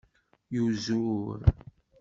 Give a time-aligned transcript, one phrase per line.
[0.55, 1.39] Yuzur.